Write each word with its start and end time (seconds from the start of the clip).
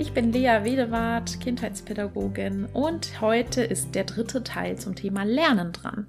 Ich 0.00 0.12
bin 0.12 0.32
Lea 0.32 0.60
Wedewart, 0.62 1.40
Kindheitspädagogin 1.40 2.66
und 2.66 3.20
heute 3.20 3.64
ist 3.64 3.96
der 3.96 4.04
dritte 4.04 4.44
Teil 4.44 4.78
zum 4.78 4.94
Thema 4.94 5.24
Lernen 5.24 5.72
dran. 5.72 6.06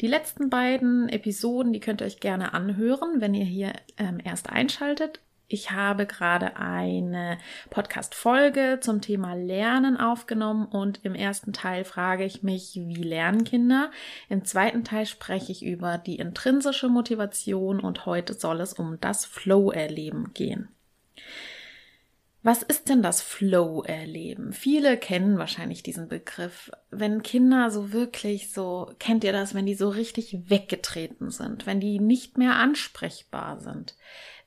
Die 0.00 0.06
letzten 0.06 0.48
beiden 0.48 1.10
Episoden, 1.10 1.74
die 1.74 1.80
könnt 1.80 2.00
ihr 2.00 2.06
euch 2.06 2.20
gerne 2.20 2.54
anhören, 2.54 3.20
wenn 3.20 3.34
ihr 3.34 3.44
hier 3.44 3.74
ähm, 3.98 4.18
erst 4.24 4.48
einschaltet. 4.48 5.20
Ich 5.46 5.72
habe 5.72 6.06
gerade 6.06 6.56
eine 6.56 7.36
Podcast-Folge 7.68 8.78
zum 8.80 9.02
Thema 9.02 9.34
Lernen 9.34 9.98
aufgenommen 9.98 10.64
und 10.64 11.04
im 11.04 11.14
ersten 11.14 11.52
Teil 11.52 11.84
frage 11.84 12.24
ich 12.24 12.42
mich, 12.42 12.76
wie 12.76 13.02
lernen 13.02 13.44
Kinder? 13.44 13.90
Im 14.30 14.46
zweiten 14.46 14.84
Teil 14.84 15.04
spreche 15.04 15.52
ich 15.52 15.62
über 15.62 15.98
die 15.98 16.16
intrinsische 16.16 16.88
Motivation 16.88 17.80
und 17.80 18.06
heute 18.06 18.32
soll 18.32 18.62
es 18.62 18.72
um 18.72 18.98
das 19.02 19.26
Flow-Erleben 19.26 20.32
gehen. 20.32 20.68
Was 22.48 22.62
ist 22.62 22.88
denn 22.88 23.02
das 23.02 23.20
Flow-Erleben? 23.20 24.54
Viele 24.54 24.96
kennen 24.96 25.36
wahrscheinlich 25.36 25.82
diesen 25.82 26.08
Begriff. 26.08 26.70
Wenn 26.90 27.22
Kinder 27.22 27.70
so 27.70 27.92
wirklich 27.92 28.52
so, 28.52 28.90
kennt 28.98 29.22
ihr 29.22 29.32
das, 29.32 29.54
wenn 29.54 29.66
die 29.66 29.74
so 29.74 29.90
richtig 29.90 30.48
weggetreten 30.48 31.30
sind, 31.30 31.66
wenn 31.66 31.78
die 31.78 32.00
nicht 32.00 32.38
mehr 32.38 32.56
ansprechbar 32.56 33.60
sind, 33.60 33.96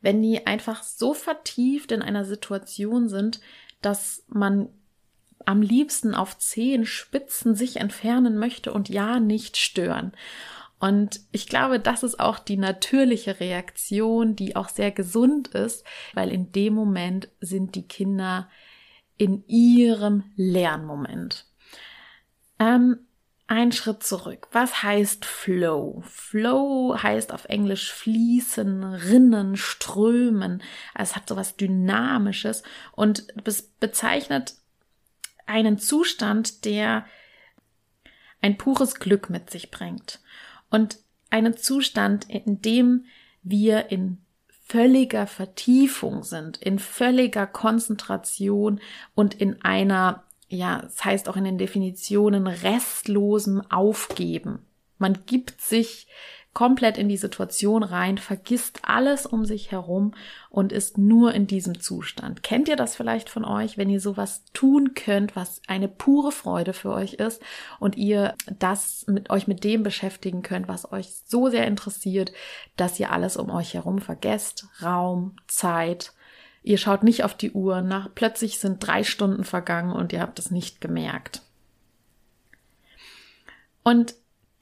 wenn 0.01 0.19
die 0.19 0.47
einfach 0.47 0.81
so 0.81 1.13
vertieft 1.13 1.91
in 1.91 2.01
einer 2.01 2.25
Situation 2.25 3.07
sind, 3.07 3.39
dass 3.83 4.23
man 4.29 4.69
am 5.45 5.61
liebsten 5.61 6.15
auf 6.15 6.39
zehn 6.39 6.87
Spitzen 6.87 7.53
sich 7.53 7.77
entfernen 7.77 8.39
möchte 8.39 8.73
und 8.73 8.89
ja 8.89 9.19
nicht 9.19 9.57
stören. 9.57 10.13
Und 10.81 11.19
ich 11.31 11.45
glaube, 11.45 11.79
das 11.79 12.01
ist 12.01 12.19
auch 12.19 12.39
die 12.39 12.57
natürliche 12.57 13.39
Reaktion, 13.39 14.35
die 14.35 14.55
auch 14.55 14.67
sehr 14.67 14.89
gesund 14.89 15.49
ist, 15.49 15.85
weil 16.15 16.31
in 16.31 16.51
dem 16.53 16.73
Moment 16.73 17.29
sind 17.39 17.75
die 17.75 17.87
Kinder 17.87 18.49
in 19.15 19.47
ihrem 19.47 20.23
Lernmoment. 20.35 21.45
Ähm, 22.57 22.97
ein 23.45 23.71
Schritt 23.71 24.01
zurück. 24.01 24.47
Was 24.53 24.81
heißt 24.81 25.23
Flow? 25.23 26.01
Flow 26.07 26.97
heißt 26.97 27.31
auf 27.31 27.45
Englisch 27.45 27.93
fließen, 27.93 28.83
rinnen, 28.83 29.57
strömen. 29.57 30.63
Es 30.95 31.15
hat 31.15 31.29
so 31.29 31.35
was 31.35 31.57
Dynamisches 31.57 32.63
und 32.93 33.27
es 33.45 33.61
bezeichnet 33.61 34.55
einen 35.45 35.77
Zustand, 35.77 36.65
der 36.65 37.05
ein 38.41 38.57
pures 38.57 38.95
Glück 38.95 39.29
mit 39.29 39.51
sich 39.51 39.69
bringt 39.69 40.19
und 40.71 40.97
einen 41.29 41.55
Zustand, 41.55 42.27
in 42.29 42.61
dem 42.61 43.05
wir 43.43 43.91
in 43.91 44.17
völliger 44.65 45.27
Vertiefung 45.27 46.23
sind, 46.23 46.57
in 46.57 46.79
völliger 46.79 47.45
Konzentration 47.45 48.79
und 49.15 49.33
in 49.33 49.61
einer, 49.61 50.23
ja, 50.47 50.79
es 50.79 50.95
das 50.95 51.05
heißt 51.05 51.29
auch 51.29 51.35
in 51.35 51.43
den 51.43 51.57
Definitionen 51.57 52.47
restlosem 52.47 53.61
Aufgeben. 53.69 54.59
Man 54.97 55.25
gibt 55.25 55.59
sich 55.61 56.07
komplett 56.53 56.97
in 56.97 57.07
die 57.07 57.17
Situation 57.17 57.81
rein, 57.81 58.17
vergisst 58.17 58.79
alles 58.83 59.25
um 59.25 59.45
sich 59.45 59.71
herum 59.71 60.13
und 60.49 60.73
ist 60.73 60.97
nur 60.97 61.33
in 61.33 61.47
diesem 61.47 61.79
Zustand. 61.79 62.43
Kennt 62.43 62.67
ihr 62.67 62.75
das 62.75 62.95
vielleicht 62.95 63.29
von 63.29 63.45
euch, 63.45 63.77
wenn 63.77 63.89
ihr 63.89 64.01
sowas 64.01 64.43
tun 64.53 64.93
könnt, 64.93 65.35
was 65.35 65.61
eine 65.67 65.87
pure 65.87 66.33
Freude 66.33 66.73
für 66.73 66.91
euch 66.91 67.13
ist 67.13 67.41
und 67.79 67.95
ihr 67.95 68.35
das 68.59 69.05
mit 69.07 69.29
euch 69.29 69.47
mit 69.47 69.63
dem 69.63 69.83
beschäftigen 69.83 70.41
könnt, 70.41 70.67
was 70.67 70.91
euch 70.91 71.13
so 71.25 71.49
sehr 71.49 71.67
interessiert, 71.67 72.33
dass 72.75 72.99
ihr 72.99 73.11
alles 73.11 73.37
um 73.37 73.49
euch 73.49 73.73
herum 73.73 73.99
vergesst, 73.99 74.67
Raum, 74.81 75.37
Zeit, 75.47 76.13
Ihr 76.63 76.77
schaut 76.77 77.01
nicht 77.03 77.23
auf 77.23 77.35
die 77.35 77.51
Uhr, 77.53 77.81
nach 77.81 78.09
plötzlich 78.13 78.59
sind 78.59 78.85
drei 78.85 79.03
Stunden 79.03 79.43
vergangen 79.45 79.93
und 79.93 80.13
ihr 80.13 80.21
habt 80.21 80.37
es 80.37 80.51
nicht 80.51 80.79
gemerkt. 80.79 81.41
Und 83.83 84.13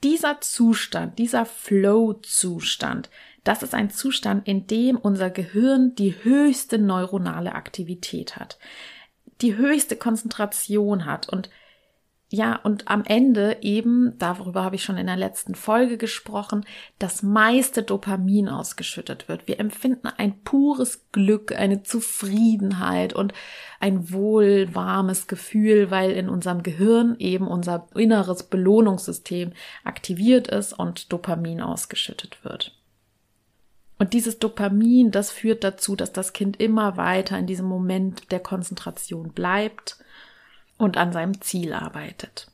dieser 0.02 0.40
Zustand, 0.40 1.18
dieser 1.18 1.44
Flow-Zustand, 1.44 3.10
das 3.44 3.62
ist 3.62 3.74
ein 3.74 3.90
Zustand, 3.90 4.46
in 4.46 4.66
dem 4.66 4.96
unser 4.96 5.30
Gehirn 5.30 5.94
die 5.94 6.14
höchste 6.22 6.78
neuronale 6.78 7.54
Aktivität 7.54 8.36
hat, 8.36 8.58
die 9.40 9.56
höchste 9.56 9.96
Konzentration 9.96 11.06
hat. 11.06 11.28
Und 11.28 11.50
ja, 12.32 12.54
und 12.62 12.86
am 12.86 13.02
Ende 13.04 13.56
eben, 13.60 14.16
darüber 14.18 14.62
habe 14.62 14.76
ich 14.76 14.84
schon 14.84 14.96
in 14.96 15.08
der 15.08 15.16
letzten 15.16 15.56
Folge 15.56 15.98
gesprochen, 15.98 16.64
das 17.00 17.24
meiste 17.24 17.82
Dopamin 17.82 18.48
ausgeschüttet 18.48 19.28
wird. 19.28 19.48
Wir 19.48 19.58
empfinden 19.58 20.06
ein 20.06 20.40
pures 20.42 21.10
Glück, 21.10 21.50
eine 21.50 21.82
Zufriedenheit 21.82 23.14
und 23.14 23.32
ein 23.80 24.12
wohlwarmes 24.12 25.26
Gefühl, 25.26 25.90
weil 25.90 26.12
in 26.12 26.28
unserem 26.28 26.62
Gehirn 26.62 27.16
eben 27.18 27.48
unser 27.48 27.88
inneres 27.96 28.44
Belohnungssystem 28.44 29.52
aktiviert 29.82 30.46
ist 30.46 30.72
und 30.72 31.12
Dopamin 31.12 31.60
ausgeschüttet 31.60 32.44
wird. 32.44 32.76
Und 33.98 34.12
dieses 34.12 34.38
Dopamin, 34.38 35.10
das 35.10 35.32
führt 35.32 35.64
dazu, 35.64 35.96
dass 35.96 36.12
das 36.12 36.32
Kind 36.32 36.60
immer 36.60 36.96
weiter 36.96 37.36
in 37.36 37.46
diesem 37.46 37.66
Moment 37.66 38.30
der 38.30 38.40
Konzentration 38.40 39.32
bleibt 39.32 39.98
und 40.80 40.96
an 40.96 41.12
seinem 41.12 41.40
Ziel 41.40 41.72
arbeitet. 41.74 42.50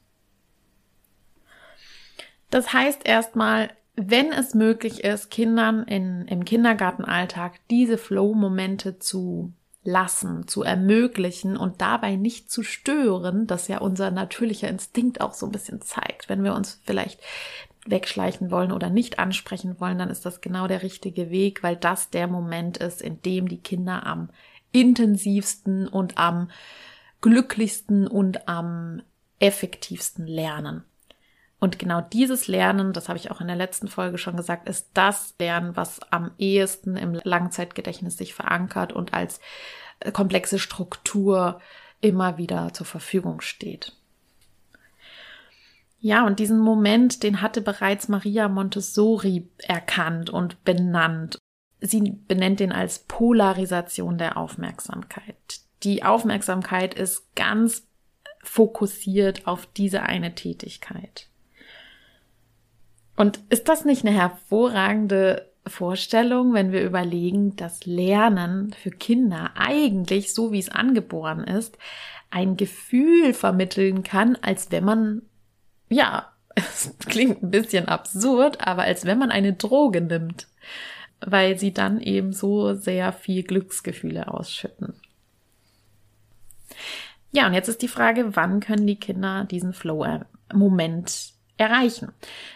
Das 2.51 2.73
heißt 2.73 3.07
erstmal, 3.07 3.71
wenn 3.95 4.33
es 4.33 4.55
möglich 4.55 5.05
ist, 5.05 5.31
Kindern 5.31 5.85
in, 5.85 6.27
im 6.29 6.45
Kindergartenalltag 6.45 7.55
diese 7.71 7.97
Flow-Momente 7.97 8.99
zu 8.99 9.53
lassen, 9.85 10.49
zu 10.49 10.63
ermöglichen 10.63 11.57
und 11.57 11.81
dabei 11.81 12.17
nicht 12.17 12.51
zu 12.51 12.63
stören, 12.63 13.47
das 13.47 13.69
ja 13.69 13.79
unser 13.79 14.11
natürlicher 14.11 14.69
Instinkt 14.69 15.21
auch 15.21 15.33
so 15.33 15.47
ein 15.47 15.53
bisschen 15.53 15.81
zeigt. 15.81 16.29
Wenn 16.29 16.43
wir 16.43 16.55
uns 16.55 16.81
vielleicht 16.85 17.21
wegschleichen 17.87 18.51
wollen 18.51 18.73
oder 18.73 18.91
nicht 18.91 19.21
ansprechen 19.21 19.77
wollen, 19.79 19.99
dann 19.99 20.11
ist 20.11 20.27
das 20.27 20.41
genau 20.41 20.67
der 20.67 20.83
richtige 20.83 21.31
Weg, 21.31 21.63
weil 21.63 21.77
das 21.77 22.11
der 22.11 22.27
Moment 22.27 22.79
ist, 22.79 23.01
in 23.01 23.23
dem 23.23 23.49
die 23.49 23.61
Kinder 23.61 24.05
am 24.05 24.31
intensivsten 24.73 25.87
und 25.87 26.19
am 26.19 26.51
glücklichsten 27.21 28.07
und 28.07 28.49
am 28.49 29.03
effektivsten 29.39 30.27
lernen. 30.27 30.85
Und 31.59 31.79
genau 31.79 32.01
dieses 32.01 32.49
Lernen, 32.49 32.93
das 32.93 33.09
habe 33.09 33.19
ich 33.19 33.31
auch 33.31 33.41
in 33.41 33.47
der 33.47 33.57
letzten 33.57 33.89
Folge 33.89 34.19
schon 34.19 34.37
gesagt, 34.37 34.69
ist 34.69 34.91
das 34.95 35.35
Lernen, 35.39 35.75
was 35.75 36.01
am 36.13 36.33
ehesten 36.39 36.97
im 36.97 37.19
Langzeitgedächtnis 37.25 38.17
sich 38.17 38.35
verankert 38.35 38.93
und 38.93 39.15
als 39.15 39.41
äh, 40.01 40.13
komplexe 40.13 40.59
Struktur 40.59 41.61
immer 42.01 42.37
wieder 42.37 42.73
zur 42.75 42.87
Verfügung 42.87 43.41
steht. 43.41 43.97
Ja, 45.99 46.27
und 46.27 46.39
diesen 46.39 46.59
Moment, 46.59 47.23
den 47.23 47.41
hatte 47.41 47.63
bereits 47.63 48.09
Maria 48.09 48.49
Montessori 48.49 49.49
erkannt 49.59 50.29
und 50.29 50.63
benannt. 50.63 51.39
Sie 51.81 52.13
benennt 52.29 52.61
den 52.61 52.71
als 52.71 53.01
Polarisation 53.01 54.19
der 54.19 54.37
Aufmerksamkeit 54.37 55.66
die 55.83 56.03
Aufmerksamkeit 56.03 56.95
ist 56.95 57.35
ganz 57.35 57.87
fokussiert 58.43 59.47
auf 59.47 59.67
diese 59.67 60.03
eine 60.03 60.35
Tätigkeit. 60.35 61.29
Und 63.17 63.41
ist 63.49 63.69
das 63.69 63.85
nicht 63.85 64.05
eine 64.05 64.15
hervorragende 64.15 65.51
Vorstellung, 65.67 66.55
wenn 66.55 66.71
wir 66.71 66.85
überlegen, 66.85 67.57
dass 67.57 67.87
Lernen 67.87 68.73
für 68.73 68.91
Kinder 68.91 69.53
eigentlich, 69.57 70.33
so 70.33 70.53
wie 70.53 70.59
es 70.59 70.69
angeboren 70.69 71.45
ist, 71.45 71.77
ein 72.31 72.57
Gefühl 72.57 73.35
vermitteln 73.35 74.03
kann, 74.03 74.37
als 74.43 74.71
wenn 74.71 74.85
man, 74.85 75.23
ja, 75.89 76.31
es 76.55 76.95
klingt 77.01 77.43
ein 77.43 77.51
bisschen 77.51 77.87
absurd, 77.87 78.67
aber 78.67 78.83
als 78.83 79.05
wenn 79.05 79.19
man 79.19 79.31
eine 79.31 79.55
Droge 79.55 80.01
nimmt, 80.01 80.47
weil 81.21 81.59
sie 81.59 81.73
dann 81.73 82.01
eben 82.01 82.33
so 82.33 82.75
sehr 82.75 83.13
viel 83.13 83.43
Glücksgefühle 83.43 84.33
ausschütten. 84.33 84.95
Ja, 87.37 87.47
und 87.47 87.53
jetzt 87.53 87.69
ist 87.69 87.83
die 87.83 87.89
Frage, 87.89 88.35
wann 88.35 88.61
können 88.61 88.87
die 88.87 88.99
Kinder 88.99 89.45
diesen 89.45 89.75
Flow-Moment 89.75 91.35
erreichen? 91.59 92.13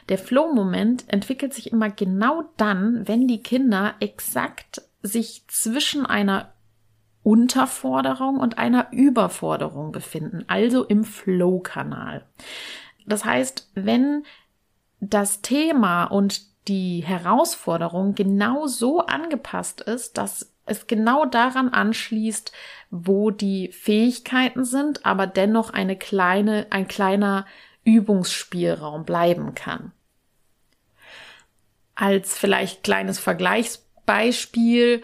Der 0.09 0.17
Flow-Moment 0.17 1.05
entwickelt 1.06 1.53
sich 1.53 1.71
immer 1.71 1.91
genau 1.91 2.44
dann, 2.56 3.06
wenn 3.06 3.29
die 3.29 3.43
Kinder 3.43 3.94
exakt 4.00 4.81
sich 5.03 5.44
zwischen 5.49 6.06
einer 6.06 6.55
Unterforderung 7.23 8.38
und 8.38 8.56
einer 8.56 8.91
Überforderung 8.91 9.93
befinden, 9.93 10.47
also 10.47 10.83
im 10.85 11.05
Flow-Kanal. 11.05 12.25
Das 13.05 13.26
heißt, 13.26 13.73
wenn 13.75 14.25
das 14.99 15.43
Thema 15.43 16.05
und 16.05 16.69
die 16.69 17.00
Herausforderung 17.00 18.15
genau 18.15 18.67
so 18.67 19.00
angepasst 19.00 19.83
ist, 19.83 20.17
dass 20.17 20.55
es 20.67 20.87
genau 20.87 21.25
daran 21.25 21.71
anschließt, 21.71 22.53
wo 22.91 23.31
die 23.31 23.73
Fähigkeiten 23.73 24.65
sind, 24.65 25.07
aber 25.07 25.27
dennoch 25.27 25.71
eine 25.71 25.97
kleine, 25.97 26.67
ein 26.71 26.89
kleiner 26.89 27.47
Übungsspielraum 27.85 29.05
bleiben 29.05 29.55
kann. 29.55 29.93
Als 31.95 32.39
vielleicht 32.39 32.83
kleines 32.83 33.19
Vergleichsbeispiel 33.19 35.03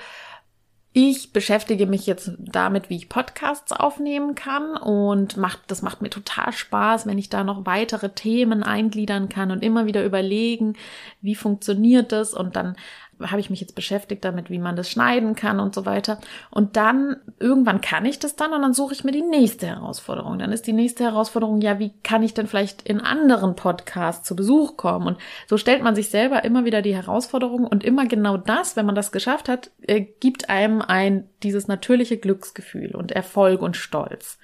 ich 0.98 1.34
beschäftige 1.34 1.86
mich 1.86 2.06
jetzt 2.06 2.30
damit, 2.38 2.88
wie 2.88 2.96
ich 2.96 3.10
Podcasts 3.10 3.70
aufnehmen 3.70 4.34
kann 4.34 4.78
und 4.78 5.36
macht, 5.36 5.60
das 5.66 5.82
macht 5.82 6.00
mir 6.00 6.08
total 6.08 6.54
Spaß, 6.54 7.06
wenn 7.06 7.18
ich 7.18 7.28
da 7.28 7.44
noch 7.44 7.66
weitere 7.66 8.08
Themen 8.08 8.62
eingliedern 8.62 9.28
kann 9.28 9.50
und 9.50 9.62
immer 9.62 9.84
wieder 9.84 10.02
überlegen, 10.06 10.72
wie 11.20 11.34
funktioniert 11.34 12.12
das 12.12 12.32
und 12.32 12.56
dann 12.56 12.76
habe 13.22 13.40
ich 13.40 13.50
mich 13.50 13.60
jetzt 13.60 13.74
beschäftigt 13.74 14.24
damit, 14.24 14.50
wie 14.50 14.58
man 14.58 14.76
das 14.76 14.90
schneiden 14.90 15.34
kann 15.34 15.60
und 15.60 15.74
so 15.74 15.86
weiter. 15.86 16.18
Und 16.50 16.76
dann 16.76 17.16
irgendwann 17.38 17.80
kann 17.80 18.04
ich 18.04 18.18
das 18.18 18.36
dann 18.36 18.52
und 18.52 18.62
dann 18.62 18.74
suche 18.74 18.94
ich 18.94 19.04
mir 19.04 19.12
die 19.12 19.22
nächste 19.22 19.66
Herausforderung. 19.66 20.38
Dann 20.38 20.52
ist 20.52 20.66
die 20.66 20.72
nächste 20.72 21.04
Herausforderung, 21.04 21.60
ja, 21.60 21.78
wie 21.78 21.92
kann 22.02 22.22
ich 22.22 22.34
denn 22.34 22.46
vielleicht 22.46 22.82
in 22.82 23.00
anderen 23.00 23.56
Podcasts 23.56 24.26
zu 24.26 24.36
Besuch 24.36 24.76
kommen? 24.76 25.06
Und 25.06 25.18
so 25.46 25.56
stellt 25.56 25.82
man 25.82 25.94
sich 25.94 26.10
selber 26.10 26.44
immer 26.44 26.64
wieder 26.64 26.82
die 26.82 26.94
Herausforderung 26.94 27.66
und 27.66 27.84
immer 27.84 28.06
genau 28.06 28.36
das, 28.36 28.76
wenn 28.76 28.86
man 28.86 28.94
das 28.94 29.12
geschafft 29.12 29.48
hat, 29.48 29.70
äh, 29.82 30.00
gibt 30.00 30.50
einem 30.50 30.82
ein 30.82 31.28
dieses 31.42 31.68
natürliche 31.68 32.18
Glücksgefühl 32.18 32.94
und 32.94 33.12
Erfolg 33.12 33.62
und 33.62 33.76
Stolz. 33.76 34.38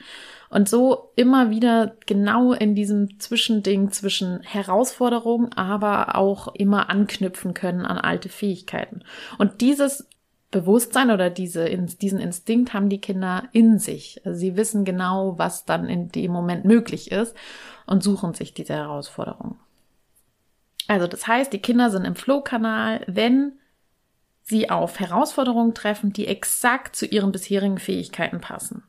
Und 0.52 0.68
so 0.68 1.12
immer 1.16 1.48
wieder 1.48 1.96
genau 2.04 2.52
in 2.52 2.74
diesem 2.74 3.18
Zwischending 3.18 3.90
zwischen 3.90 4.42
Herausforderungen, 4.42 5.50
aber 5.54 6.14
auch 6.14 6.54
immer 6.54 6.90
anknüpfen 6.90 7.54
können 7.54 7.86
an 7.86 7.96
alte 7.96 8.28
Fähigkeiten. 8.28 9.02
Und 9.38 9.62
dieses 9.62 10.10
Bewusstsein 10.50 11.10
oder 11.10 11.30
diese, 11.30 11.70
diesen 11.70 12.18
Instinkt 12.18 12.74
haben 12.74 12.90
die 12.90 13.00
Kinder 13.00 13.48
in 13.52 13.78
sich. 13.78 14.20
Also 14.26 14.38
sie 14.38 14.54
wissen 14.54 14.84
genau, 14.84 15.38
was 15.38 15.64
dann 15.64 15.86
in 15.86 16.10
dem 16.10 16.30
Moment 16.32 16.66
möglich 16.66 17.10
ist 17.10 17.34
und 17.86 18.02
suchen 18.02 18.34
sich 18.34 18.52
diese 18.52 18.74
Herausforderungen. 18.74 19.58
Also 20.86 21.06
das 21.06 21.26
heißt, 21.26 21.50
die 21.54 21.62
Kinder 21.62 21.88
sind 21.88 22.04
im 22.04 22.14
Flow-Kanal, 22.14 23.04
wenn 23.06 23.52
sie 24.42 24.68
auf 24.68 25.00
Herausforderungen 25.00 25.72
treffen, 25.72 26.12
die 26.12 26.26
exakt 26.26 26.94
zu 26.94 27.06
ihren 27.06 27.32
bisherigen 27.32 27.78
Fähigkeiten 27.78 28.42
passen 28.42 28.82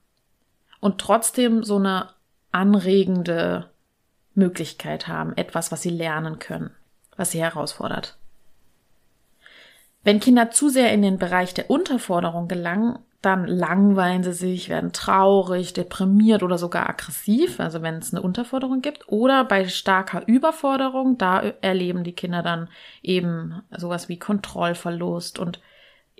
und 0.83 0.99
trotzdem 0.99 1.63
so 1.63 1.77
eine 1.77 2.09
anregende 2.51 3.69
Möglichkeit 4.35 5.07
haben, 5.07 5.31
etwas, 5.37 5.71
was 5.71 5.81
sie 5.81 5.89
lernen 5.89 6.39
können, 6.39 6.71
was 7.15 7.31
sie 7.31 7.41
herausfordert. 7.41 8.17
Wenn 10.03 10.19
Kinder 10.19 10.51
zu 10.51 10.67
sehr 10.67 10.91
in 10.91 11.01
den 11.01 11.17
Bereich 11.17 11.53
der 11.53 11.69
Unterforderung 11.69 12.49
gelangen, 12.49 12.99
dann 13.21 13.47
langweilen 13.47 14.23
sie 14.23 14.33
sich, 14.33 14.67
werden 14.67 14.91
traurig, 14.91 15.71
deprimiert 15.71 16.43
oder 16.43 16.57
sogar 16.57 16.89
aggressiv, 16.89 17.61
also 17.61 17.81
wenn 17.81 17.95
es 17.95 18.13
eine 18.13 18.21
Unterforderung 18.21 18.81
gibt. 18.81 19.07
Oder 19.07 19.45
bei 19.45 19.69
starker 19.69 20.27
Überforderung, 20.27 21.17
da 21.17 21.39
erleben 21.61 22.03
die 22.03 22.11
Kinder 22.11 22.43
dann 22.43 22.67
eben 23.01 23.61
sowas 23.77 24.09
wie 24.09 24.19
Kontrollverlust 24.19 25.39
und 25.39 25.61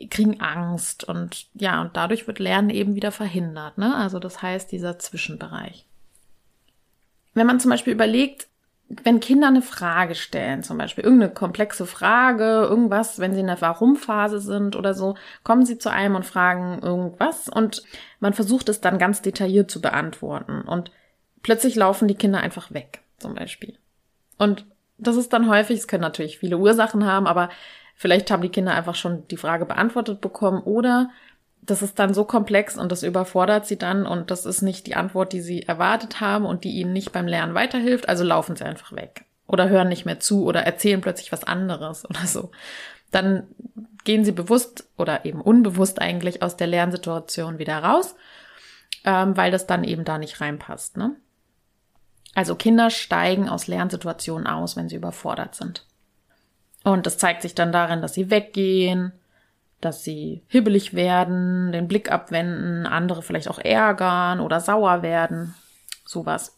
kriegen 0.10 0.42
Angst 0.42 1.04
und 1.04 1.48
ja, 1.54 1.82
und 1.82 1.96
dadurch 1.96 2.28
wird 2.28 2.40
Lernen 2.40 2.70
eben 2.70 2.96
wieder 2.96 3.12
verhindert. 3.12 3.78
Ne? 3.78 3.96
Also 3.96 4.20
das 4.20 4.42
heißt, 4.42 4.72
dieser 4.72 5.00
Zwischenbereich. 5.00 5.86
Wenn 7.34 7.48
man 7.48 7.60
zum 7.60 7.72
Beispiel 7.72 7.94
überlegt, 7.94 8.48
wenn 9.04 9.20
Kinder 9.20 9.48
eine 9.48 9.62
Frage 9.62 10.14
stellen, 10.14 10.62
zum 10.62 10.78
Beispiel 10.78 11.04
irgendeine 11.04 11.34
komplexe 11.34 11.86
Frage, 11.86 12.68
irgendwas, 12.70 13.20
wenn 13.20 13.34
sie 13.34 13.40
in 13.40 13.48
der 13.48 13.62
Warum-Phase 13.62 14.40
sind 14.40 14.76
oder 14.76 14.94
so, 14.94 15.16
kommen 15.44 15.66
sie 15.66 15.78
zu 15.78 15.90
einem 15.90 16.16
und 16.16 16.26
fragen 16.26 16.80
irgendwas 16.82 17.50
und 17.50 17.84
man 18.20 18.34
versucht 18.34 18.70
es 18.70 18.82
dann 18.82 19.00
ganz 19.00 19.22
detailliert 19.22 19.72
zu 19.72 19.82
beantworten 19.82 20.62
und 20.62 20.92
plötzlich 21.42 21.76
laufen 21.76 22.08
die 22.08 22.16
Kinder 22.16 22.40
einfach 22.40 22.72
weg, 22.72 23.02
zum 23.18 23.34
Beispiel. 23.34 23.78
Und 24.38 24.66
das 24.98 25.16
ist 25.16 25.34
dann 25.34 25.50
häufig, 25.50 25.80
es 25.80 25.88
können 25.88 26.02
natürlich 26.02 26.40
viele 26.40 26.58
Ursachen 26.58 27.06
haben, 27.06 27.26
aber 27.28 27.50
Vielleicht 28.04 28.32
haben 28.32 28.42
die 28.42 28.50
Kinder 28.50 28.74
einfach 28.74 28.96
schon 28.96 29.26
die 29.30 29.38
Frage 29.38 29.66
beantwortet 29.66 30.20
bekommen 30.20 30.62
oder 30.62 31.10
das 31.62 31.82
ist 31.82 31.98
dann 32.00 32.14
so 32.14 32.26
komplex 32.26 32.78
und 32.78 32.92
das 32.92 33.02
überfordert 33.02 33.66
sie 33.66 33.78
dann 33.78 34.06
und 34.06 34.30
das 34.30 34.46
ist 34.46 34.62
nicht 34.62 34.88
die 34.88 34.98
Antwort, 34.98 35.32
die 35.32 35.40
sie 35.40 35.64
erwartet 35.64 36.20
haben 36.20 36.44
und 36.44 36.66
die 36.66 36.72
ihnen 36.72 36.92
nicht 36.92 37.14
beim 37.14 37.28
Lernen 37.28 37.54
weiterhilft, 37.54 38.10
also 38.10 38.26
laufen 38.26 38.58
sie 38.58 38.66
einfach 38.66 38.92
weg 38.92 39.24
oder 39.48 39.70
hören 39.70 39.88
nicht 39.88 40.04
mehr 40.04 40.20
zu 40.20 40.44
oder 40.44 40.64
erzählen 40.64 41.00
plötzlich 41.00 41.32
was 41.32 41.46
anderes 41.46 42.04
oder 42.10 42.28
so. 42.28 42.52
Dann 43.10 43.48
gehen 44.04 44.26
sie 44.26 44.34
bewusst 44.34 44.86
oder 44.98 45.24
eben 45.24 45.40
unbewusst 45.40 46.02
eigentlich 46.02 46.42
aus 46.42 46.58
der 46.58 46.68
Lernsituation 46.68 47.58
wieder 47.58 47.78
raus, 47.78 48.16
ähm, 49.06 49.38
weil 49.38 49.50
das 49.50 49.66
dann 49.66 49.86
eben 49.86 50.04
da 50.04 50.18
nicht 50.18 50.42
reinpasst. 50.42 50.98
Ne? 50.98 51.16
Also 52.36 52.56
Kinder 52.56 52.90
steigen 52.90 53.48
aus 53.48 53.68
Lernsituationen 53.68 54.46
aus, 54.46 54.76
wenn 54.76 54.90
sie 54.90 54.98
überfordert 54.98 55.56
sind. 55.56 55.86
Und 56.84 57.06
das 57.06 57.18
zeigt 57.18 57.42
sich 57.42 57.56
dann 57.56 57.72
darin, 57.72 58.02
dass 58.02 58.14
sie 58.14 58.30
weggehen, 58.30 59.14
dass 59.80 60.04
sie 60.04 60.44
hibbelig 60.48 60.94
werden, 60.94 61.72
den 61.72 61.88
Blick 61.88 62.12
abwenden, 62.12 62.86
andere 62.86 63.22
vielleicht 63.22 63.48
auch 63.50 63.60
ärgern 63.60 64.40
oder 64.40 64.60
sauer 64.60 65.02
werden. 65.02 65.56
Sowas. 66.06 66.56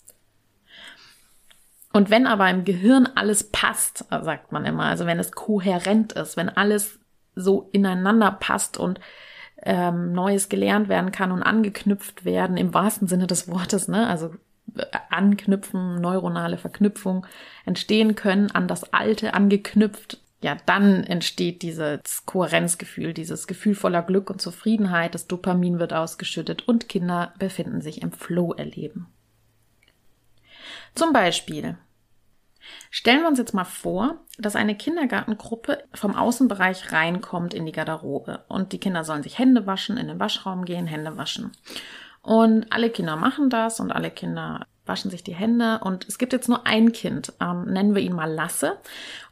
Und 1.94 2.10
wenn 2.10 2.27
aber 2.27 2.50
im 2.50 2.66
Gehirn 2.66 3.07
alles 3.16 3.51
passt, 3.51 4.06
sagt 4.10 4.51
man 4.51 4.66
immer, 4.66 4.83
also 4.83 5.06
wenn 5.06 5.19
es 5.19 5.31
kohärent 5.31 6.13
ist, 6.13 6.38
wenn 6.38 6.50
alles 6.50 7.00
so 7.36 7.69
ineinander 7.72 8.31
passt 8.31 8.77
und 8.77 9.00
ähm, 9.63 10.12
Neues 10.12 10.50
gelernt 10.50 10.89
werden 10.89 11.12
kann 11.12 11.31
und 11.31 11.42
angeknüpft 11.42 12.25
werden, 12.25 12.57
im 12.57 12.74
wahrsten 12.74 13.07
Sinne 13.07 13.27
des 13.27 13.48
Wortes, 13.48 13.88
ne? 13.88 14.07
Also 14.07 14.31
anknüpfen, 15.10 16.02
neuronale 16.02 16.58
Verknüpfung 16.58 17.26
entstehen 17.66 18.16
können, 18.16 18.52
an 18.52 18.68
das 18.68 18.94
Alte 18.94 19.34
angeknüpft, 19.34 20.20
ja, 20.42 20.58
dann 20.66 21.04
entsteht 21.04 21.62
dieses 21.62 22.26
Kohärenzgefühl, 22.26 23.14
dieses 23.14 23.48
Gefühl 23.48 23.74
voller 23.74 24.04
Glück 24.04 24.30
und 24.30 24.42
Zufriedenheit, 24.42 25.16
das 25.16 25.28
Dopamin 25.28 25.80
wird 25.80 25.94
ausgeschüttet 25.94 26.68
und 26.68 26.89
Kinder 26.89 27.34
befinden 27.39 27.82
sich 27.82 28.01
im 28.01 28.12
Flow-Erleben. 28.12 29.08
Zum 30.94 31.13
Beispiel 31.13 31.78
Stellen 32.89 33.22
wir 33.22 33.28
uns 33.28 33.39
jetzt 33.39 33.54
mal 33.54 33.66
vor, 33.66 34.20
dass 34.38 34.56
eine 34.56 34.75
Kindergartengruppe 34.75 35.84
vom 35.94 36.16
Außenbereich 36.16 36.92
reinkommt 36.92 37.54
in 37.54 37.66
die 37.66 37.72
Garderobe 37.72 38.44
und 38.48 38.72
die 38.72 38.80
Kinder 38.80 39.04
sollen 39.04 39.24
sich 39.24 39.38
Hände 39.38 39.68
waschen, 39.68 39.98
in 39.98 40.08
den 40.08 40.20
Waschraum 40.20 40.66
gehen, 40.66 40.88
Hände 40.88 41.18
waschen. 41.18 41.51
Und 42.25 42.65
alle 42.72 42.89
Kinder 42.89 43.15
machen 43.17 43.51
das 43.51 43.79
und 43.79 43.91
alle 43.91 44.10
Kinder 44.10 44.65
waschen 44.88 45.12
sich 45.12 45.24
die 45.24 45.36
Hände 45.36 45.79
und 45.84 46.08
es 46.08 46.17
gibt 46.17 46.34
jetzt 46.34 46.50
nur 46.50 46.65
ein 46.65 46.91
Kind, 46.91 47.34
ähm, 47.39 47.65
nennen 47.65 47.94
wir 47.94 48.01
ihn 48.01 48.15
mal 48.15 48.32
Lasse 48.32 48.77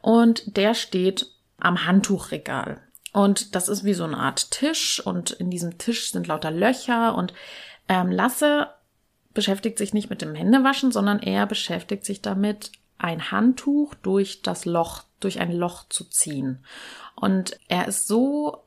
und 0.00 0.56
der 0.56 0.74
steht 0.74 1.26
am 1.58 1.86
Handtuchregal. 1.86 2.80
Und 3.12 3.56
das 3.56 3.68
ist 3.68 3.82
wie 3.84 3.94
so 3.94 4.04
eine 4.04 4.18
Art 4.18 4.52
Tisch 4.52 5.04
und 5.04 5.32
in 5.32 5.50
diesem 5.50 5.76
Tisch 5.78 6.12
sind 6.12 6.28
lauter 6.28 6.52
Löcher 6.52 7.16
und 7.16 7.34
ähm, 7.88 8.12
Lasse 8.12 8.68
beschäftigt 9.32 9.78
sich 9.78 9.92
nicht 9.92 10.08
mit 10.08 10.22
dem 10.22 10.36
Händewaschen, 10.36 10.92
sondern 10.92 11.18
er 11.18 11.46
beschäftigt 11.46 12.04
sich 12.04 12.22
damit, 12.22 12.70
ein 12.96 13.32
Handtuch 13.32 13.94
durch 13.94 14.42
das 14.42 14.66
Loch, 14.66 15.02
durch 15.18 15.40
ein 15.40 15.52
Loch 15.52 15.88
zu 15.88 16.04
ziehen. 16.04 16.64
Und 17.16 17.58
er 17.66 17.88
ist 17.88 18.06
so 18.06 18.64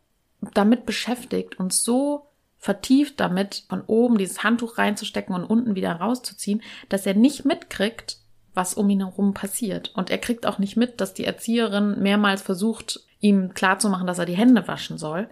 damit 0.54 0.86
beschäftigt 0.86 1.58
und 1.60 1.72
so 1.72 2.27
vertieft 2.60 3.20
damit, 3.20 3.66
von 3.70 3.82
oben 3.82 4.18
dieses 4.18 4.44
Handtuch 4.44 4.78
reinzustecken 4.78 5.36
und 5.36 5.46
unten 5.46 5.76
wieder 5.76 5.94
rauszuziehen, 5.94 6.62
dass 6.90 7.06
er 7.06 7.14
nicht 7.14 7.46
mitkriegt, 7.46 8.18
was 8.54 8.74
um 8.74 8.90
ihn 8.90 9.06
herum 9.06 9.34
passiert. 9.34 9.92
Und 9.96 10.10
er 10.10 10.18
kriegt 10.18 10.46
auch 10.46 10.58
nicht 10.58 10.78
mit, 10.78 11.00
dass 11.00 11.14
die 11.14 11.26
Erzieherin 11.26 12.02
mehrmals 12.02 12.42
versucht, 12.42 13.02
ihm 13.20 13.54
klarzumachen, 13.54 14.08
dass 14.08 14.20
er 14.20 14.26
die 14.26 14.38
Hände 14.38 14.68
waschen 14.68 14.98
soll. 14.98 15.30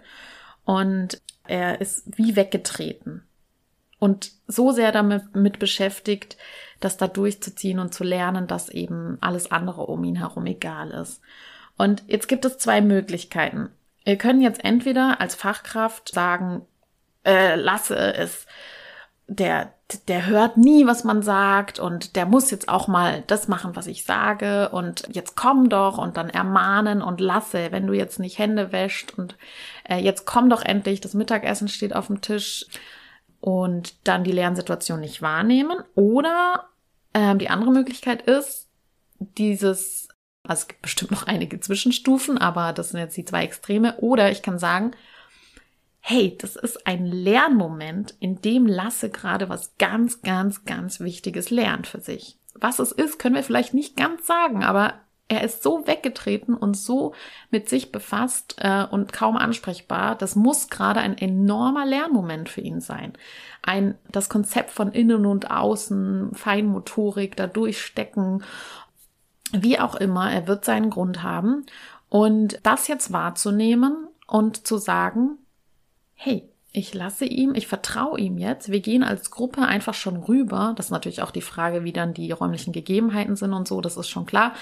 Und 0.64 1.20
er 1.44 1.80
ist 1.80 2.04
wie 2.16 2.36
weggetreten. 2.36 3.22
Und 3.98 4.32
so 4.46 4.72
sehr 4.72 4.92
damit 4.92 5.34
mit 5.34 5.58
beschäftigt, 5.58 6.36
das 6.80 6.96
da 6.96 7.08
durchzuziehen 7.08 7.78
und 7.78 7.94
zu 7.94 8.04
lernen, 8.04 8.46
dass 8.46 8.68
eben 8.68 9.18
alles 9.20 9.50
andere 9.50 9.86
um 9.86 10.04
ihn 10.04 10.16
herum 10.16 10.46
egal 10.46 10.90
ist. 10.90 11.20
Und 11.76 12.04
jetzt 12.06 12.28
gibt 12.28 12.44
es 12.44 12.58
zwei 12.58 12.80
Möglichkeiten. 12.80 13.70
Wir 14.04 14.16
können 14.16 14.40
jetzt 14.40 14.64
entweder 14.64 15.20
als 15.20 15.34
Fachkraft 15.34 16.10
sagen, 16.10 16.62
äh, 17.26 17.56
lasse 17.56 17.96
es. 18.14 18.46
der, 19.28 19.72
der 20.08 20.26
hört 20.26 20.56
nie, 20.56 20.86
was 20.86 21.04
man 21.04 21.22
sagt 21.22 21.78
und 21.78 22.16
der 22.16 22.26
muss 22.26 22.50
jetzt 22.50 22.68
auch 22.68 22.88
mal 22.88 23.24
das 23.26 23.48
machen, 23.48 23.74
was 23.76 23.86
ich 23.86 24.04
sage 24.04 24.68
und 24.70 25.08
jetzt 25.12 25.36
komm 25.36 25.68
doch 25.68 25.98
und 25.98 26.16
dann 26.16 26.30
ermahnen 26.30 27.02
und 27.02 27.20
lasse, 27.20 27.72
wenn 27.72 27.86
du 27.86 27.92
jetzt 27.92 28.18
nicht 28.18 28.38
Hände 28.38 28.72
wäscht 28.72 29.14
und 29.16 29.36
äh, 29.88 29.98
jetzt 29.98 30.26
komm 30.26 30.48
doch 30.48 30.64
endlich, 30.64 31.00
das 31.00 31.14
Mittagessen 31.14 31.68
steht 31.68 31.94
auf 31.94 32.06
dem 32.06 32.20
Tisch 32.20 32.66
und 33.40 33.94
dann 34.06 34.24
die 34.24 34.32
Lernsituation 34.32 35.00
nicht 35.00 35.22
wahrnehmen 35.22 35.78
oder 35.94 36.68
ähm, 37.14 37.38
die 37.38 37.48
andere 37.48 37.70
Möglichkeit 37.70 38.22
ist, 38.22 38.68
dieses, 39.18 40.08
also 40.44 40.62
es 40.62 40.68
gibt 40.68 40.82
bestimmt 40.82 41.10
noch 41.10 41.26
einige 41.26 41.60
Zwischenstufen, 41.60 42.38
aber 42.38 42.72
das 42.72 42.90
sind 42.90 43.00
jetzt 43.00 43.16
die 43.16 43.24
zwei 43.24 43.44
Extreme 43.44 43.96
oder 43.98 44.30
ich 44.30 44.42
kann 44.42 44.58
sagen, 44.58 44.92
hey, 46.08 46.38
das 46.38 46.54
ist 46.54 46.86
ein 46.86 47.04
Lernmoment, 47.04 48.14
in 48.20 48.40
dem 48.40 48.64
Lasse 48.64 49.10
gerade 49.10 49.48
was 49.48 49.76
ganz, 49.76 50.22
ganz, 50.22 50.64
ganz 50.64 51.00
Wichtiges 51.00 51.50
lernt 51.50 51.88
für 51.88 51.98
sich. 51.98 52.38
Was 52.54 52.78
es 52.78 52.92
ist, 52.92 53.18
können 53.18 53.34
wir 53.34 53.42
vielleicht 53.42 53.74
nicht 53.74 53.96
ganz 53.96 54.24
sagen, 54.24 54.62
aber 54.62 54.94
er 55.26 55.42
ist 55.42 55.64
so 55.64 55.84
weggetreten 55.88 56.54
und 56.54 56.76
so 56.76 57.12
mit 57.50 57.68
sich 57.68 57.90
befasst 57.90 58.54
äh, 58.60 58.84
und 58.88 59.12
kaum 59.12 59.36
ansprechbar. 59.36 60.14
Das 60.14 60.36
muss 60.36 60.68
gerade 60.68 61.00
ein 61.00 61.18
enormer 61.18 61.84
Lernmoment 61.84 62.48
für 62.48 62.60
ihn 62.60 62.80
sein. 62.80 63.14
Ein, 63.62 63.96
das 64.08 64.28
Konzept 64.28 64.70
von 64.70 64.92
innen 64.92 65.26
und 65.26 65.50
außen, 65.50 66.30
Feinmotorik, 66.34 67.34
da 67.34 67.48
durchstecken, 67.48 68.44
wie 69.50 69.80
auch 69.80 69.96
immer, 69.96 70.30
er 70.30 70.46
wird 70.46 70.64
seinen 70.64 70.90
Grund 70.90 71.24
haben. 71.24 71.66
Und 72.08 72.60
das 72.62 72.86
jetzt 72.86 73.12
wahrzunehmen 73.12 74.06
und 74.28 74.68
zu 74.68 74.76
sagen, 74.76 75.38
hey, 76.16 76.48
ich 76.72 76.92
lasse 76.92 77.24
ihm, 77.24 77.54
ich 77.54 77.68
vertraue 77.68 78.20
ihm 78.20 78.36
jetzt. 78.36 78.70
Wir 78.70 78.80
gehen 78.80 79.02
als 79.02 79.30
Gruppe 79.30 79.62
einfach 79.62 79.94
schon 79.94 80.16
rüber. 80.16 80.74
Das 80.76 80.86
ist 80.86 80.90
natürlich 80.90 81.22
auch 81.22 81.30
die 81.30 81.40
Frage, 81.40 81.84
wie 81.84 81.92
dann 81.92 82.12
die 82.12 82.30
räumlichen 82.32 82.72
Gegebenheiten 82.72 83.34
sind 83.34 83.54
und 83.54 83.66
so, 83.66 83.80
das 83.80 83.96
ist 83.96 84.10
schon 84.10 84.26
klar. 84.26 84.52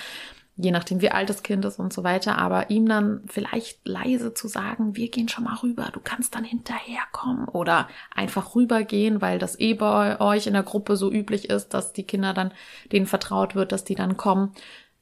Je 0.57 0.71
nachdem, 0.71 1.01
wie 1.01 1.11
alt 1.11 1.29
das 1.29 1.43
Kind 1.43 1.65
ist 1.65 1.81
und 1.81 1.93
so 1.93 2.05
weiter. 2.05 2.39
Aber 2.39 2.71
ihm 2.71 2.87
dann 2.87 3.23
vielleicht 3.27 3.89
leise 3.89 4.33
zu 4.33 4.47
sagen, 4.47 4.95
wir 4.95 5.11
gehen 5.11 5.29
schon 5.29 5.43
mal 5.43 5.57
rüber, 5.57 5.91
du 5.93 5.99
kannst 5.99 6.37
dann 6.37 6.45
hinterherkommen 6.45 7.49
oder 7.49 7.89
einfach 8.15 8.55
rübergehen, 8.55 9.21
weil 9.21 9.41
das 9.41 9.59
eh 9.59 9.75
bei 9.75 10.21
euch 10.21 10.47
in 10.47 10.53
der 10.53 10.63
Gruppe 10.63 10.97
so 10.97 11.11
üblich 11.11 11.51
ist, 11.51 11.75
dass 11.75 11.93
die 11.93 12.05
Kinder 12.05 12.33
dann, 12.33 12.53
denen 12.93 13.07
vertraut 13.07 13.57
wird, 13.57 13.73
dass 13.73 13.83
die 13.83 13.97
dann 13.97 14.17
kommen. 14.17 14.53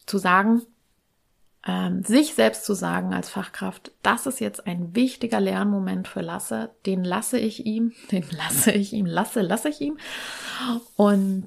Zu 0.06 0.16
sagen, 0.16 0.62
ähm, 1.66 2.02
sich 2.02 2.34
selbst 2.34 2.64
zu 2.64 2.74
sagen 2.74 3.14
als 3.14 3.30
Fachkraft, 3.30 3.92
das 4.02 4.26
ist 4.26 4.40
jetzt 4.40 4.66
ein 4.66 4.94
wichtiger 4.94 5.40
Lernmoment 5.40 6.08
für 6.08 6.20
Lasse, 6.20 6.70
den 6.86 7.04
lasse 7.04 7.38
ich 7.38 7.66
ihm, 7.66 7.92
den 8.10 8.24
lasse 8.30 8.72
ich 8.72 8.92
ihm, 8.92 9.06
lasse, 9.06 9.40
lasse 9.40 9.68
ich 9.68 9.80
ihm 9.80 9.98
und 10.96 11.46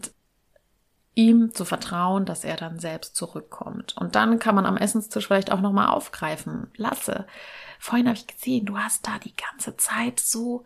ihm 1.15 1.53
zu 1.53 1.63
vertrauen, 1.63 2.25
dass 2.25 2.43
er 2.43 2.57
dann 2.57 2.79
selbst 2.79 3.15
zurückkommt. 3.15 3.95
Und 3.97 4.15
dann 4.15 4.37
kann 4.37 4.55
man 4.55 4.65
am 4.65 4.77
Essenstisch 4.77 5.27
vielleicht 5.27 5.51
auch 5.51 5.61
nochmal 5.61 5.87
aufgreifen. 5.87 6.67
Lasse, 6.75 7.25
vorhin 7.79 8.07
habe 8.07 8.17
ich 8.17 8.27
gesehen, 8.27 8.65
du 8.65 8.77
hast 8.77 9.07
da 9.07 9.17
die 9.19 9.35
ganze 9.35 9.77
Zeit 9.77 10.19
so 10.19 10.65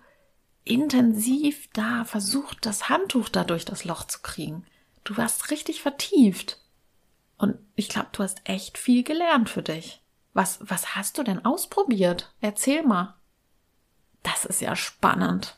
intensiv 0.64 1.70
da 1.74 2.04
versucht, 2.04 2.66
das 2.66 2.90
Handtuch 2.90 3.30
da 3.30 3.44
durch 3.44 3.66
das 3.66 3.86
Loch 3.86 4.06
zu 4.06 4.20
kriegen. 4.22 4.66
Du 5.04 5.18
warst 5.18 5.52
richtig 5.52 5.82
vertieft. 5.82 6.60
Und 7.40 7.58
ich 7.76 7.90
glaube, 7.90 8.10
du 8.12 8.22
hast 8.22 8.42
echt 8.44 8.78
viel 8.78 9.04
gelernt 9.04 9.50
für 9.50 9.64
dich. 9.64 10.04
Was, 10.34 10.60
was 10.62 10.96
hast 10.96 11.18
du 11.18 11.24
denn 11.24 11.44
ausprobiert? 11.44 12.32
Erzähl 12.42 12.84
mal. 12.84 13.16
Das 14.22 14.46
ist 14.46 14.62
ja 14.62 14.76
spannend. 14.76 15.58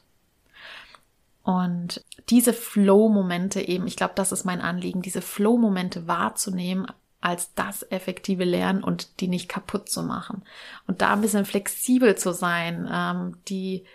Und 1.43 2.05
diese 2.29 2.53
Flow-Momente 2.53 3.61
eben, 3.61 3.87
ich 3.87 3.95
glaube, 3.95 4.13
das 4.15 4.31
ist 4.31 4.45
mein 4.45 4.61
Anliegen, 4.61 5.01
diese 5.01 5.23
Flow-Momente 5.23 6.07
wahrzunehmen 6.07 6.85
als 7.19 7.53
das 7.55 7.83
effektive 7.91 8.43
Lernen 8.43 8.83
und 8.83 9.19
die 9.19 9.27
nicht 9.27 9.49
kaputt 9.49 9.89
zu 9.89 10.03
machen. 10.03 10.43
Und 10.87 11.01
da 11.01 11.13
ein 11.13 11.21
bisschen 11.21 11.45
flexibel 11.45 12.15
zu 12.15 12.31
sein, 12.31 12.89
ähm, 12.91 13.37
die 13.47 13.85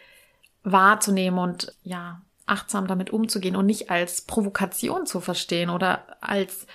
wahrzunehmen 0.63 1.39
und 1.39 1.73
ja, 1.83 2.23
achtsam 2.47 2.87
damit 2.87 3.11
umzugehen 3.11 3.57
und 3.57 3.67
nicht 3.67 3.91
als 3.91 4.23
Provokation 4.23 5.07
zu 5.07 5.21
verstehen 5.21 5.71
oder 5.71 6.17
als 6.21 6.67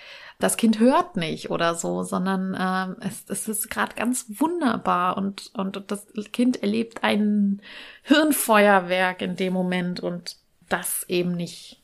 das 0.41 0.57
Kind 0.57 0.79
hört 0.79 1.15
nicht 1.17 1.51
oder 1.51 1.75
so, 1.75 2.03
sondern 2.03 2.57
ähm, 2.59 2.97
es, 2.99 3.25
es 3.27 3.47
ist 3.47 3.69
gerade 3.69 3.95
ganz 3.95 4.25
wunderbar 4.27 5.17
und, 5.17 5.51
und 5.55 5.83
das 5.87 6.05
Kind 6.33 6.61
erlebt 6.61 7.03
ein 7.03 7.61
Hirnfeuerwerk 8.03 9.21
in 9.21 9.35
dem 9.35 9.53
Moment 9.53 9.99
und 9.99 10.37
das 10.67 11.03
eben 11.07 11.35
nicht, 11.35 11.81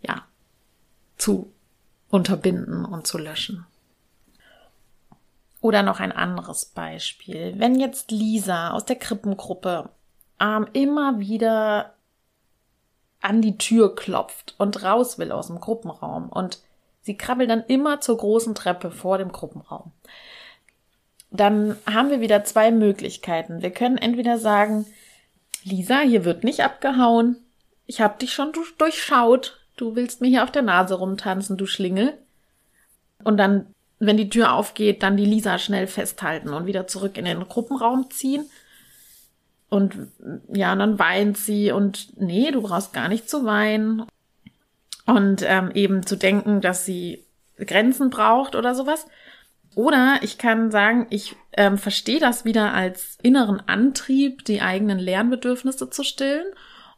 ja, 0.00 0.24
zu 1.16 1.52
unterbinden 2.08 2.84
und 2.84 3.06
zu 3.06 3.18
löschen. 3.18 3.66
Oder 5.60 5.82
noch 5.82 5.98
ein 5.98 6.12
anderes 6.12 6.66
Beispiel. 6.66 7.54
Wenn 7.56 7.80
jetzt 7.80 8.10
Lisa 8.10 8.70
aus 8.70 8.84
der 8.84 8.96
Krippengruppe 8.96 9.88
ähm, 10.38 10.68
immer 10.72 11.18
wieder 11.18 11.94
an 13.20 13.42
die 13.42 13.58
Tür 13.58 13.96
klopft 13.96 14.54
und 14.58 14.84
raus 14.84 15.18
will 15.18 15.32
aus 15.32 15.48
dem 15.48 15.58
Gruppenraum 15.58 16.28
und 16.28 16.60
Sie 17.06 17.16
krabbeln 17.16 17.48
dann 17.48 17.62
immer 17.68 18.00
zur 18.00 18.18
großen 18.18 18.56
Treppe 18.56 18.90
vor 18.90 19.18
dem 19.18 19.30
Gruppenraum. 19.30 19.92
Dann 21.30 21.76
haben 21.86 22.10
wir 22.10 22.20
wieder 22.20 22.42
zwei 22.42 22.72
Möglichkeiten. 22.72 23.62
Wir 23.62 23.70
können 23.70 23.96
entweder 23.96 24.38
sagen, 24.38 24.86
Lisa, 25.62 26.00
hier 26.00 26.24
wird 26.24 26.42
nicht 26.42 26.64
abgehauen. 26.64 27.36
Ich 27.86 28.00
hab 28.00 28.18
dich 28.18 28.32
schon 28.32 28.50
durchschaut. 28.78 29.60
Du 29.76 29.94
willst 29.94 30.20
mir 30.20 30.26
hier 30.26 30.42
auf 30.42 30.50
der 30.50 30.62
Nase 30.62 30.96
rumtanzen, 30.96 31.56
du 31.56 31.66
Schlingel. 31.66 32.18
Und 33.22 33.36
dann, 33.36 33.68
wenn 34.00 34.16
die 34.16 34.28
Tür 34.28 34.52
aufgeht, 34.52 35.04
dann 35.04 35.16
die 35.16 35.26
Lisa 35.26 35.60
schnell 35.60 35.86
festhalten 35.86 36.48
und 36.48 36.66
wieder 36.66 36.88
zurück 36.88 37.16
in 37.18 37.24
den 37.24 37.38
Gruppenraum 37.48 38.10
ziehen. 38.10 38.50
Und 39.68 40.08
ja, 40.52 40.74
dann 40.74 40.98
weint 40.98 41.38
sie 41.38 41.70
und 41.70 42.20
nee, 42.20 42.50
du 42.50 42.62
brauchst 42.62 42.92
gar 42.92 43.08
nicht 43.08 43.30
zu 43.30 43.44
weinen 43.44 44.06
und 45.06 45.42
ähm, 45.46 45.70
eben 45.72 46.04
zu 46.04 46.16
denken, 46.16 46.60
dass 46.60 46.84
sie 46.84 47.24
Grenzen 47.58 48.10
braucht 48.10 48.54
oder 48.54 48.74
sowas. 48.74 49.06
Oder 49.74 50.18
ich 50.22 50.38
kann 50.38 50.70
sagen, 50.70 51.06
ich 51.10 51.36
ähm, 51.52 51.78
verstehe 51.78 52.18
das 52.18 52.44
wieder 52.44 52.72
als 52.72 53.18
inneren 53.22 53.60
Antrieb, 53.68 54.44
die 54.44 54.62
eigenen 54.62 54.98
Lernbedürfnisse 54.98 55.90
zu 55.90 56.02
stillen 56.02 56.46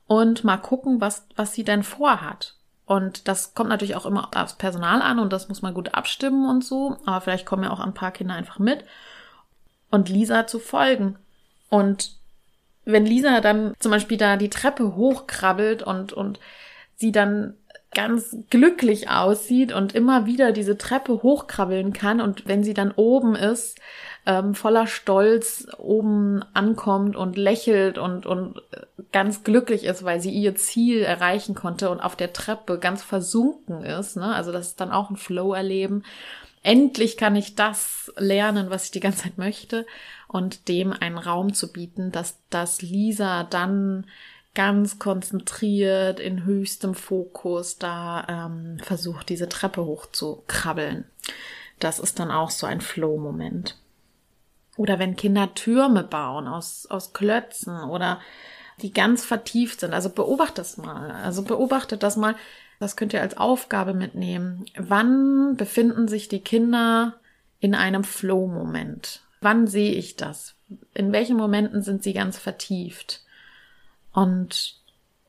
und 0.07 0.45
mal 0.45 0.59
gucken, 0.59 1.01
was, 1.01 1.27
was 1.37 1.55
sie 1.55 1.65
denn 1.65 1.83
vorhat. 1.83 2.55
Und 2.87 3.29
das 3.29 3.53
kommt 3.55 3.69
natürlich 3.69 3.97
auch 3.97 4.07
immer 4.07 4.31
aufs 4.35 4.55
Personal 4.55 5.03
an 5.03 5.19
und 5.19 5.33
das 5.33 5.49
muss 5.49 5.61
man 5.61 5.75
gut 5.75 5.95
abstimmen 5.95 6.49
und 6.49 6.65
so. 6.65 6.97
Aber 7.05 7.21
vielleicht 7.21 7.45
kommen 7.45 7.65
ja 7.65 7.71
auch 7.71 7.81
ein 7.81 7.95
paar 7.95 8.13
Kinder 8.13 8.35
einfach 8.35 8.59
mit. 8.59 8.85
Und 9.91 10.09
Lisa 10.09 10.47
zu 10.47 10.59
folgen. 10.59 11.19
Und 11.69 12.13
wenn 12.85 13.05
Lisa 13.05 13.43
dann 13.43 13.75
zum 13.79 13.91
Beispiel 13.91 14.17
da 14.17 14.37
die 14.37 14.49
Treppe 14.49 14.97
hochkrabbelt 14.97 15.83
und, 15.83 16.15
und 16.15 16.41
sie 16.97 17.13
dann 17.13 17.55
ganz 17.95 18.37
glücklich 18.51 19.09
aussieht 19.09 19.73
und 19.73 19.95
immer 19.95 20.27
wieder 20.27 20.53
diese 20.53 20.77
Treppe 20.77 21.23
hochkrabbeln 21.23 21.93
kann 21.93 22.21
und 22.21 22.47
wenn 22.47 22.63
sie 22.63 22.75
dann 22.75 22.93
oben 22.93 23.35
ist, 23.35 23.79
ähm, 24.27 24.55
voller 24.55 24.87
Stolz 24.87 25.67
oben 25.79 26.45
ankommt 26.53 27.17
und 27.17 27.37
lächelt 27.37 27.97
und, 27.97 28.27
und 28.27 28.61
ganz 29.11 29.43
glücklich 29.43 29.85
ist, 29.85 30.05
weil 30.05 30.21
sie 30.21 30.31
ihr 30.31 30.55
Ziel 30.55 31.01
erreichen 31.01 31.55
konnte 31.55 31.89
und 31.89 32.01
auf 32.01 32.15
der 32.15 32.35
Treppe 32.35 32.79
ganz 32.79 33.03
versunken 33.03 33.83
ist. 33.85 34.17
Ne? 34.17 34.35
Also 34.35 34.53
das 34.53 34.69
ist 34.69 34.81
dann 34.81 34.93
auch 34.93 35.09
ein 35.09 35.17
Flow-Erleben. 35.17 36.05
Endlich 36.63 37.17
kann 37.17 37.37
ich 37.37 37.55
das 37.55 38.13
lernen, 38.19 38.69
was 38.69 38.85
ich 38.85 38.91
die 38.91 39.01
ganze 39.01 39.23
Zeit 39.23 39.39
möchte 39.39 39.87
und 40.27 40.69
dem 40.69 40.93
einen 40.93 41.17
Raum 41.17 41.55
zu 41.55 41.73
bieten, 41.73 42.13
dass, 42.13 42.39
dass 42.51 42.83
Lisa 42.83 43.45
dann 43.45 44.07
ganz 44.55 44.99
konzentriert 44.99 46.21
in 46.21 46.45
höchstem 46.45 46.95
Fokus 46.95 47.79
da 47.79 48.27
ähm, 48.29 48.79
versucht, 48.83 49.29
diese 49.29 49.49
Treppe 49.49 49.85
hoch 49.85 50.07
zu 50.11 50.43
krabbeln. 50.47 51.05
Das 51.79 51.99
ist 51.99 52.19
dann 52.19 52.31
auch 52.31 52.51
so 52.51 52.67
ein 52.67 52.81
Flow-Moment. 52.81 53.77
Oder 54.77 54.99
wenn 54.99 55.17
Kinder 55.17 55.55
Türme 55.55 56.05
bauen 56.05 56.49
aus, 56.49 56.87
aus 56.87 57.13
Klötzen 57.13 57.85
oder 57.85 58.21
die 58.81 58.93
ganz 58.93 59.25
vertieft 59.25 59.81
sind. 59.81 59.93
Also 59.93 60.11
beobachtet 60.11 60.59
das 60.59 60.77
mal. 60.77 61.11
Also 61.11 61.43
beobachtet 61.43 62.03
das 62.03 62.17
mal. 62.17 62.37
Das 62.79 62.97
könnt 62.97 63.13
ihr 63.13 63.21
als 63.21 63.37
Aufgabe 63.37 63.93
mitnehmen. 63.93 64.65
Wann 64.77 65.57
befinden 65.57 66.07
sich 66.07 66.29
die 66.29 66.41
Kinder 66.41 67.15
in 67.59 67.75
einem 67.75 68.05
Flow-Moment? 68.05 69.23
Wann 69.41 69.67
sehe 69.67 69.93
ich 69.93 70.17
das? 70.17 70.55
In 70.95 71.13
welchen 71.13 71.37
Momenten 71.37 71.83
sind 71.83 72.03
sie 72.03 72.13
ganz 72.13 72.39
vertieft? 72.39 73.23
Und 74.13 74.77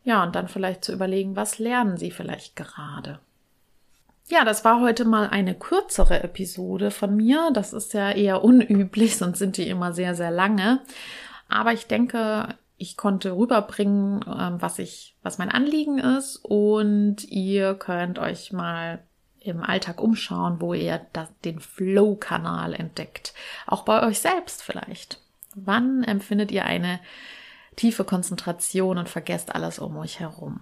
ja, 0.04 0.24
und 0.24 0.36
dann 0.36 0.48
vielleicht 0.48 0.84
zu 0.84 0.94
überlegen, 0.94 1.36
was 1.36 1.60
lernen 1.60 1.98
Sie 1.98 2.12
vielleicht 2.12 2.56
gerade. 2.56 3.20
Ja, 4.28 4.46
das 4.46 4.64
war 4.64 4.80
heute 4.80 5.06
mal 5.06 5.28
eine 5.28 5.56
kürzere 5.56 6.24
Episode 6.24 6.92
von 6.92 7.16
mir. 7.16 7.50
Das 7.54 7.74
ist 7.74 7.94
ja 7.94 8.12
eher 8.12 8.44
unüblich, 8.44 9.18
sonst 9.18 9.40
sind 9.40 9.58
die 9.58 9.68
immer 9.68 9.94
sehr, 9.94 10.16
sehr 10.16 10.32
lange. 10.32 10.82
Aber 11.48 11.74
ich 11.74 11.88
denke, 11.88 12.56
ich 12.78 12.96
konnte 12.96 13.36
rüberbringen, 13.36 14.24
ähm, 14.26 14.62
was 14.62 14.80
ich, 14.80 15.16
was 15.24 15.38
mein 15.38 15.50
Anliegen 15.50 16.00
ist 16.00 16.38
und 16.38 17.24
ihr 17.26 17.74
könnt 17.74 18.20
euch 18.20 18.54
mal 18.54 19.04
im 19.42 19.64
Alltag 19.64 20.02
umschauen, 20.02 20.62
wo 20.62 20.74
ihr 20.74 21.02
den 21.44 21.60
Flow-Kanal 21.60 22.74
entdeckt. 22.74 23.34
Auch 23.68 23.84
bei 23.84 24.06
euch 24.06 24.20
selbst 24.20 24.64
vielleicht. 24.64 25.22
Wann 25.56 26.04
empfindet 26.04 26.52
ihr 26.52 26.66
eine 26.66 27.00
tiefe 27.80 28.04
Konzentration 28.04 28.98
und 28.98 29.08
vergesst 29.08 29.56
alles 29.56 29.80
um 29.80 29.96
euch 29.98 30.20
herum? 30.20 30.60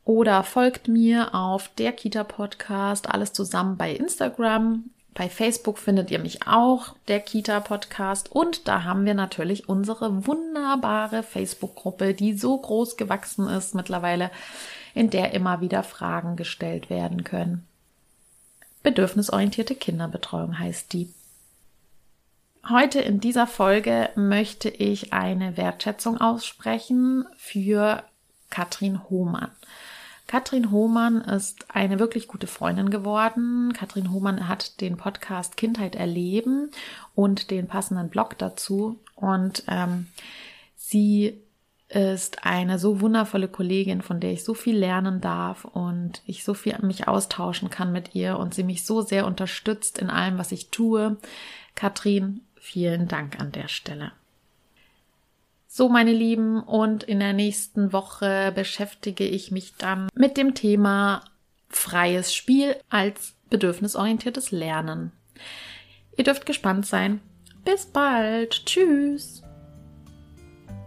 oder 0.04 0.42
folgt 0.42 0.88
mir 0.88 1.36
auf 1.36 1.70
der 1.78 1.92
Kita 1.92 2.24
Podcast, 2.24 3.08
alles 3.08 3.32
zusammen 3.32 3.76
bei 3.76 3.92
Instagram. 3.92 4.90
Bei 5.14 5.28
Facebook 5.28 5.78
findet 5.78 6.10
ihr 6.10 6.18
mich 6.18 6.44
auch, 6.46 6.96
der 7.06 7.20
Kita 7.20 7.60
Podcast. 7.60 8.28
Und 8.30 8.66
da 8.66 8.82
haben 8.82 9.04
wir 9.06 9.14
natürlich 9.14 9.68
unsere 9.68 10.26
wunderbare 10.26 11.22
Facebook-Gruppe, 11.22 12.12
die 12.12 12.36
so 12.36 12.58
groß 12.58 12.96
gewachsen 12.96 13.48
ist 13.48 13.76
mittlerweile, 13.76 14.32
in 14.96 15.10
der 15.10 15.34
immer 15.34 15.60
wieder 15.60 15.82
Fragen 15.82 16.36
gestellt 16.36 16.88
werden 16.88 17.22
können. 17.22 17.66
Bedürfnisorientierte 18.82 19.74
Kinderbetreuung 19.74 20.58
heißt 20.58 20.94
die. 20.94 21.12
Heute 22.66 23.00
in 23.00 23.20
dieser 23.20 23.46
Folge 23.46 24.08
möchte 24.16 24.70
ich 24.70 25.12
eine 25.12 25.58
Wertschätzung 25.58 26.18
aussprechen 26.18 27.26
für 27.36 28.04
Katrin 28.48 29.10
Hohmann. 29.10 29.50
Katrin 30.26 30.70
Hohmann 30.70 31.20
ist 31.20 31.66
eine 31.68 31.98
wirklich 31.98 32.26
gute 32.26 32.46
Freundin 32.46 32.88
geworden. 32.88 33.74
Katrin 33.74 34.10
Hohmann 34.12 34.48
hat 34.48 34.80
den 34.80 34.96
Podcast 34.96 35.58
Kindheit 35.58 35.94
erleben 35.94 36.70
und 37.14 37.50
den 37.50 37.68
passenden 37.68 38.08
Blog 38.08 38.38
dazu. 38.38 38.98
Und 39.14 39.62
ähm, 39.68 40.06
sie 40.74 41.42
ist 41.88 42.44
eine 42.44 42.78
so 42.78 43.00
wundervolle 43.00 43.48
Kollegin, 43.48 44.02
von 44.02 44.20
der 44.20 44.32
ich 44.32 44.44
so 44.44 44.54
viel 44.54 44.76
lernen 44.76 45.20
darf 45.20 45.64
und 45.64 46.22
ich 46.26 46.42
so 46.42 46.54
viel 46.54 46.76
mich 46.82 47.06
austauschen 47.06 47.70
kann 47.70 47.92
mit 47.92 48.14
ihr 48.14 48.38
und 48.38 48.54
sie 48.54 48.64
mich 48.64 48.84
so 48.84 49.02
sehr 49.02 49.26
unterstützt 49.26 49.98
in 49.98 50.10
allem, 50.10 50.38
was 50.38 50.52
ich 50.52 50.70
tue. 50.70 51.16
Katrin, 51.76 52.40
Vielen 52.66 53.06
Dank 53.06 53.38
an 53.38 53.52
der 53.52 53.68
Stelle. 53.68 54.10
So, 55.68 55.88
meine 55.88 56.10
Lieben, 56.10 56.60
und 56.60 57.04
in 57.04 57.20
der 57.20 57.32
nächsten 57.32 57.92
Woche 57.92 58.50
beschäftige 58.52 59.24
ich 59.24 59.52
mich 59.52 59.74
dann 59.78 60.08
mit 60.16 60.36
dem 60.36 60.56
Thema 60.56 61.22
freies 61.68 62.34
Spiel 62.34 62.74
als 62.90 63.34
bedürfnisorientiertes 63.50 64.50
Lernen. 64.50 65.12
Ihr 66.16 66.24
dürft 66.24 66.44
gespannt 66.44 66.86
sein. 66.86 67.20
Bis 67.64 67.86
bald. 67.86 68.66
Tschüss. 68.66 69.45